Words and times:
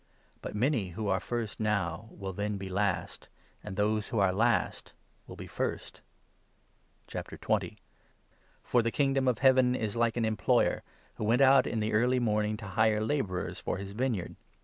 But 0.41 0.55
many 0.55 0.89
who 0.89 1.03
30 1.03 1.11
are 1.11 1.19
first 1.19 1.59
now 1.59 2.07
will 2.13 2.33
then 2.33 2.57
be 2.57 2.69
last, 2.69 3.29
and 3.63 3.75
those 3.75 4.07
who 4.07 4.17
are 4.17 4.31
last 4.31 4.93
will 5.27 5.35
be 5.35 5.45
first. 5.45 6.01
For 7.07 8.81
the 8.81 8.91
Kingdom 8.91 9.27
of 9.27 9.37
Heaven 9.37 9.75
is 9.75 9.95
like 9.95 10.17
an 10.17 10.25
em 10.25 10.37
i 10.39 10.43
ployer 10.43 10.81
who 11.17 11.23
went 11.23 11.43
out 11.43 11.67
in 11.67 11.81
the 11.81 11.93
early 11.93 12.17
morning 12.19 12.57
to 12.57 12.65
hire 12.69 12.93
Parable 12.93 13.05
labourers 13.09 13.59
for 13.59 13.77
his 13.77 13.91
vineyard. 13.91 14.35